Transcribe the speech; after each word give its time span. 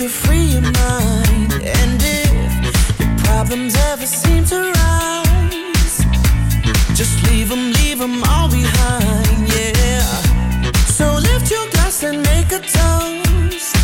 to 0.00 0.08
free 0.08 0.44
your 0.54 0.62
mind. 0.62 1.52
And 1.52 2.00
if 2.00 3.00
your 3.00 3.18
problems 3.18 3.76
ever 3.90 4.06
seem 4.06 4.46
to 4.46 4.72
rise, 4.72 5.96
just 6.94 7.22
leave 7.28 7.50
them, 7.50 7.70
leave 7.72 7.98
them 7.98 8.22
all 8.24 8.48
behind, 8.48 9.48
yeah. 9.52 10.22
So 10.96 11.12
lift 11.16 11.50
your 11.50 11.68
glass 11.72 12.02
and 12.02 12.22
make 12.22 12.50
a 12.50 12.60
toast 12.60 13.74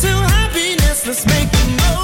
to 0.00 0.08
happiness. 0.08 1.06
Let's 1.06 1.26
make 1.26 1.50
the 1.50 1.82
most. 1.82 2.03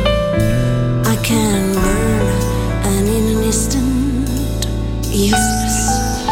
useless, 5.13 6.23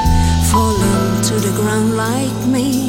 fallen 0.51 1.21
to 1.23 1.35
the 1.35 1.53
ground 1.55 1.95
like 1.95 2.47
me. 2.47 2.88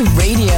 Radio, 0.00 0.57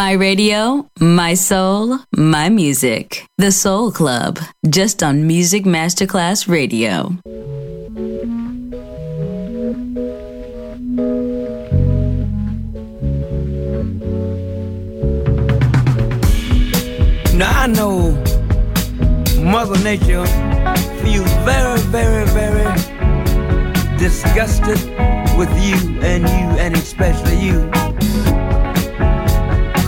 My 0.00 0.12
radio, 0.12 0.88
my 0.98 1.34
soul, 1.34 1.98
my 2.16 2.48
music. 2.48 3.26
The 3.36 3.52
Soul 3.52 3.92
Club, 3.92 4.38
just 4.66 5.02
on 5.02 5.26
Music 5.26 5.64
Masterclass 5.64 6.48
Radio. 6.48 7.18
Now 17.36 17.60
I 17.60 17.66
know 17.66 18.12
Mother 19.44 19.78
Nature 19.84 20.24
feels 21.02 21.30
very, 21.44 21.78
very, 21.92 22.24
very 22.30 22.72
disgusted 23.98 24.78
with 25.36 25.52
you 25.62 26.00
and 26.00 26.22
you 26.22 26.58
and 26.58 26.74
especially 26.74 27.36
you. 27.36 27.99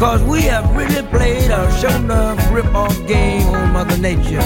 Cause 0.02 0.20
we 0.24 0.42
have 0.42 0.68
really 0.74 1.06
played 1.10 1.52
our 1.52 1.70
shown 1.78 2.06
enough 2.06 2.52
rip-off 2.52 3.06
game 3.06 3.46
on 3.46 3.72
Mother 3.72 3.96
Nature. 3.98 4.42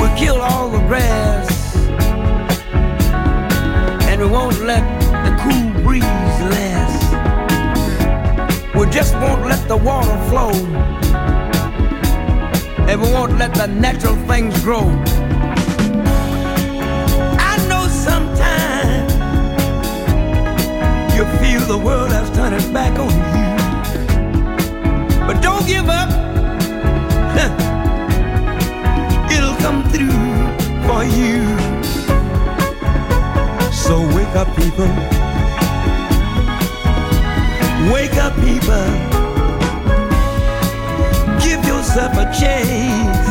We 0.00 0.08
kill 0.18 0.40
all 0.40 0.70
the 0.70 0.78
grass 0.88 1.76
and 4.08 4.18
we 4.18 4.26
won't 4.26 4.58
let 4.60 4.82
the 5.12 5.36
cool 5.42 5.82
breeze 5.82 6.02
last. 6.54 7.12
We 8.74 8.86
just 8.86 9.12
won't 9.16 9.42
let 9.42 9.68
the 9.68 9.76
water 9.76 10.16
flow 10.30 10.52
and 12.88 12.98
we 12.98 13.12
won't 13.12 13.36
let 13.36 13.52
the 13.52 13.66
natural 13.66 14.16
things 14.26 14.58
grow. 14.64 14.88
I 17.38 17.58
know 17.68 17.86
sometimes 17.88 19.12
you 21.14 21.26
feel 21.40 21.60
the 21.68 21.76
world 21.76 22.10
has 22.10 22.30
turned 22.34 22.54
its 22.54 22.64
back 22.64 22.98
on 22.98 23.10
you. 23.34 23.39
Don't 25.60 25.68
give 25.68 25.88
up. 25.90 26.08
It'll 29.30 29.56
come 29.56 29.84
through 29.90 30.08
for 30.86 31.04
you. 31.04 31.44
So 33.70 34.00
wake 34.16 34.34
up, 34.36 34.48
people. 34.56 34.88
Wake 37.92 38.16
up, 38.16 38.34
people. 38.36 38.86
Give 41.44 41.62
yourself 41.66 42.14
a 42.14 42.24
chance. 42.32 43.28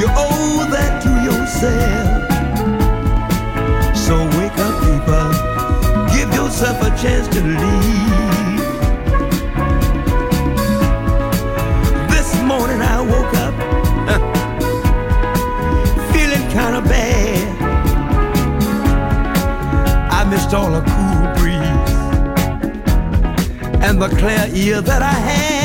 You 0.00 0.08
owe 0.16 0.66
that 0.72 1.02
to 1.04 1.10
yourself. 1.28 2.26
So 3.96 4.26
wake 4.36 4.58
up, 4.58 4.74
people. 4.82 5.30
Give 6.12 6.34
yourself 6.34 6.82
a 6.82 6.90
chance 7.00 7.28
to 7.28 7.40
leave. 7.42 8.05
Woke 13.06 13.34
up 13.44 13.54
feeling 16.12 16.44
kind 16.52 16.76
of 16.76 16.84
bad. 16.84 17.46
I 20.12 20.24
missed 20.30 20.54
all 20.54 20.70
the 20.70 20.82
cool 20.92 21.26
breeze 21.38 21.94
and 23.84 24.00
the 24.02 24.08
clear 24.08 24.46
ear 24.52 24.80
that 24.80 25.02
I 25.02 25.12
had. 25.12 25.55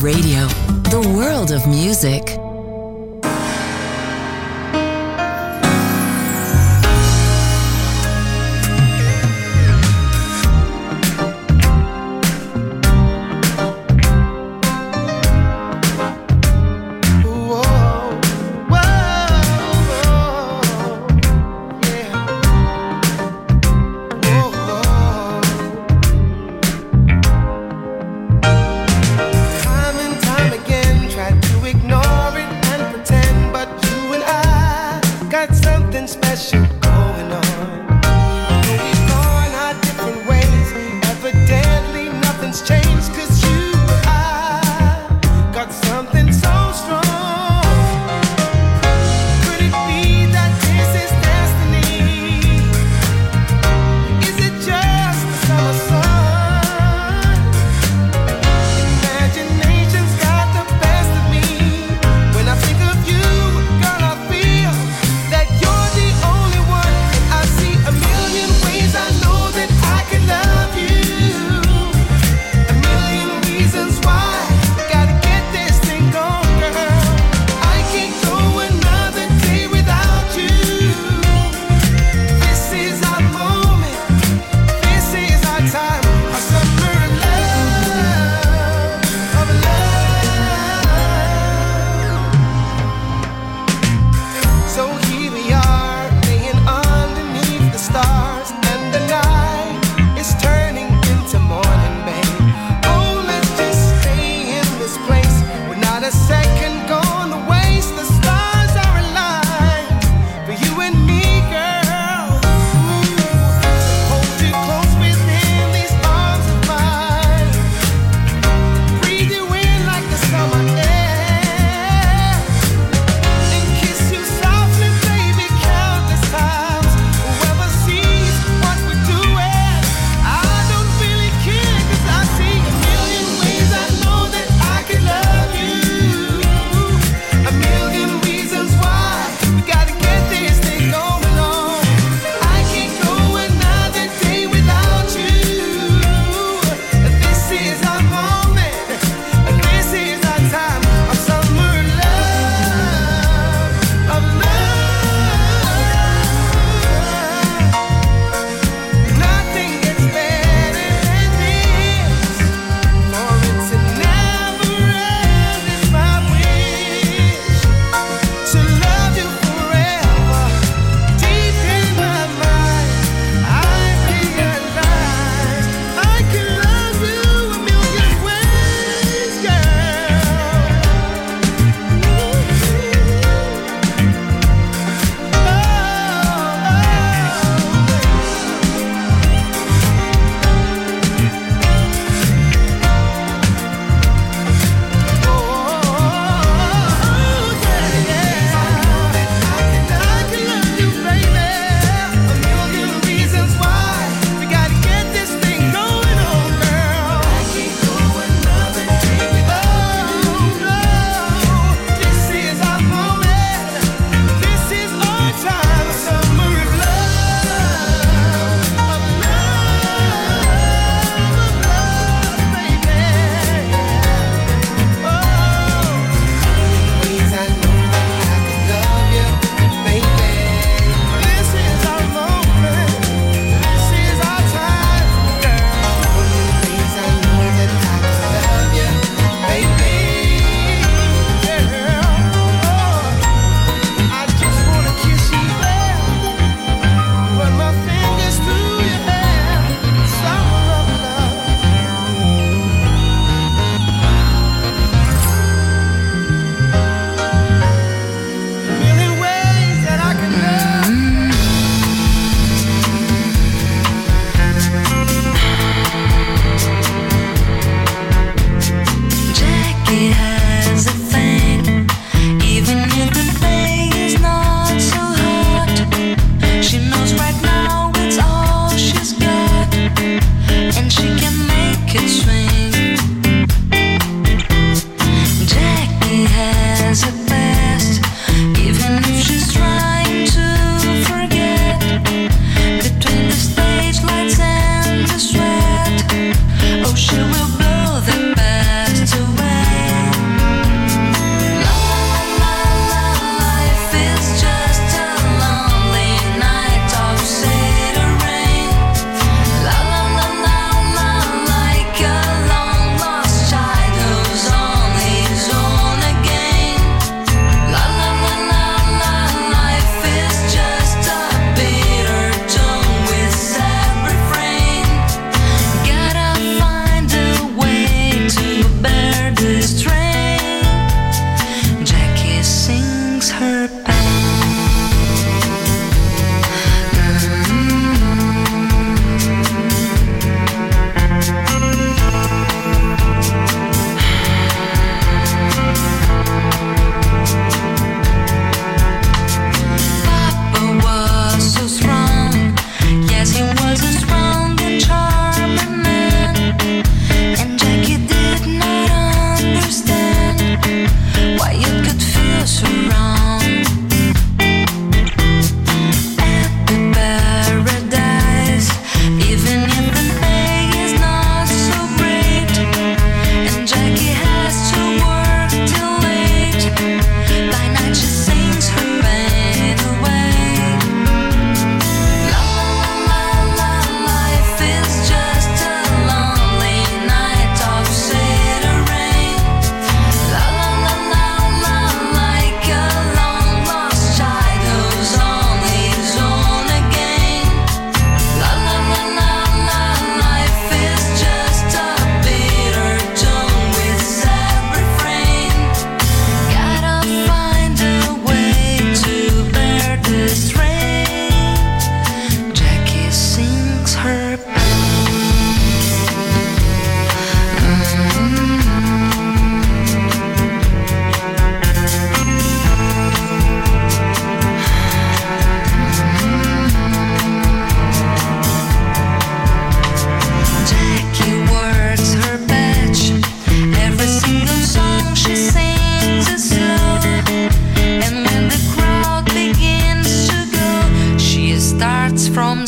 Radio, 0.00 0.37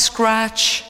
scratch 0.01 0.90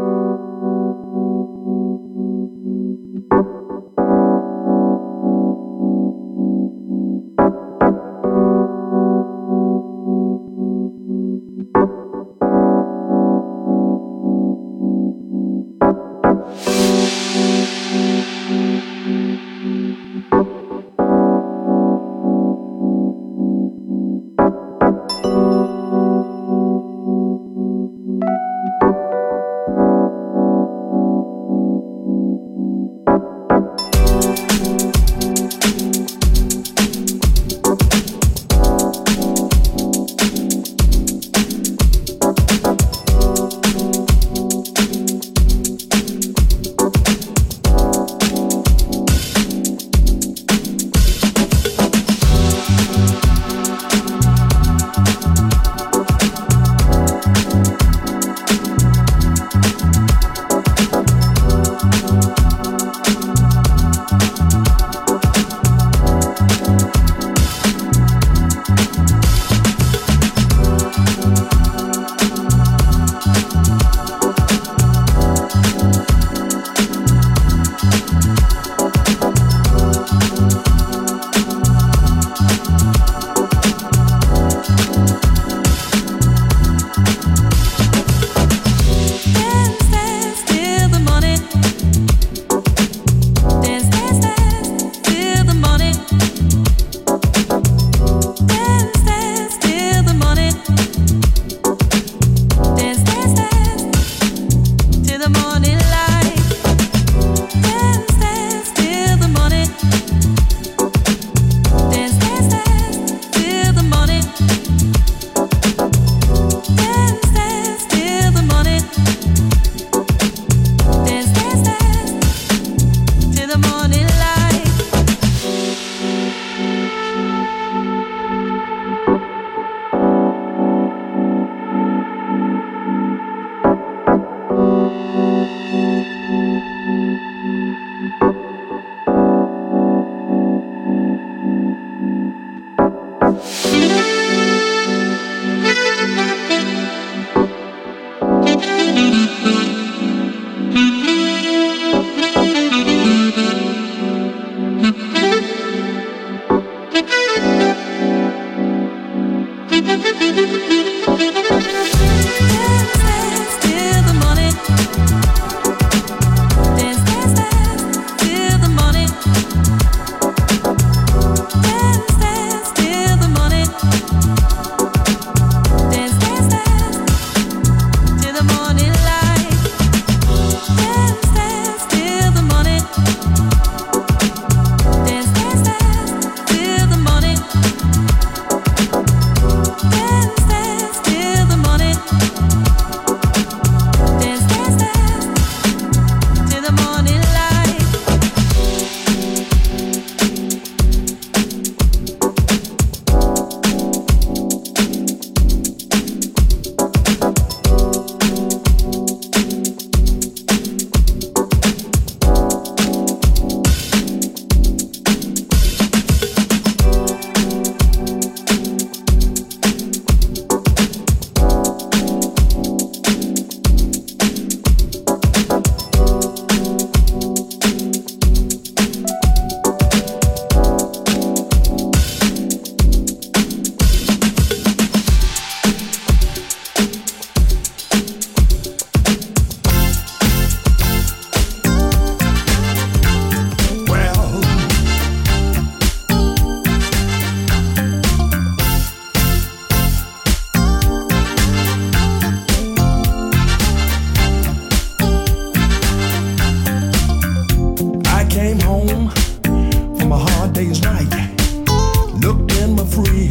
free. 263.05 263.30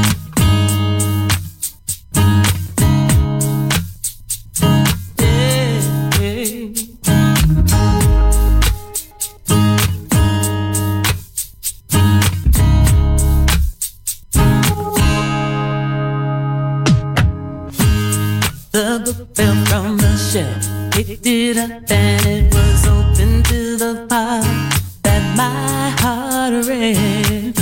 and 21.33 22.25
it 22.27 22.53
was 22.53 22.87
open 22.87 23.41
to 23.43 23.77
the 23.77 24.05
part 24.09 24.43
that 25.01 25.23
my 25.37 25.89
heart 26.01 26.67
read. 26.67 27.57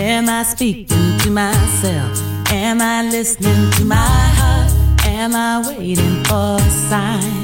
Am 0.00 0.28
I 0.28 0.42
speaking 0.42 1.18
to 1.20 1.30
myself? 1.30 2.20
Am 2.50 2.80
I 2.80 3.02
listening 3.08 3.70
to 3.76 3.84
my 3.84 3.94
heart? 3.94 4.72
Am 5.06 5.36
I 5.36 5.62
waiting 5.68 6.24
for 6.24 6.56
a 6.56 6.70
sign? 6.90 7.43